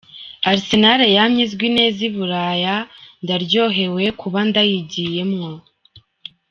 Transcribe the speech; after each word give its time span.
"Arsenal 0.51 1.01
yamye 1.17 1.41
izwi 1.47 1.67
neza 1.77 1.99
i 2.09 2.11
Buraya, 2.15 2.75
ndaryohewe 3.23 4.03
kuba 4.19 4.39
ndayigiyemwo. 4.49 5.49